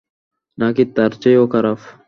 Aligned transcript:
নাকি 0.57 0.83
তার 0.95 1.11
চেয়েও 1.21 1.45
খারাপ? 1.53 1.79